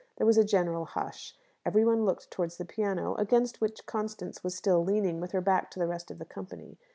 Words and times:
There 0.17 0.25
was 0.25 0.39
a 0.39 0.43
general 0.43 0.85
hush. 0.85 1.35
Every 1.63 1.85
one 1.85 2.05
looked 2.05 2.31
towards 2.31 2.57
the 2.57 2.65
piano, 2.65 3.13
against 3.19 3.61
which 3.61 3.85
Constance 3.85 4.43
was 4.43 4.55
still 4.55 4.83
leaning, 4.83 5.19
with 5.21 5.31
her 5.31 5.41
back 5.41 5.69
to 5.69 5.79
the 5.79 5.85
rest 5.85 6.09
of 6.09 6.17
the 6.17 6.25
company. 6.25 6.79